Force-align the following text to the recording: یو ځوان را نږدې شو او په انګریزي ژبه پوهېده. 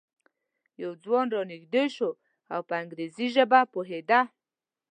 یو 0.81 0.91
ځوان 1.03 1.27
را 1.33 1.41
نږدې 1.51 1.85
شو 1.95 2.09
او 2.53 2.61
په 2.67 2.73
انګریزي 2.81 3.27
ژبه 3.35 3.59
پوهېده. 3.73 4.19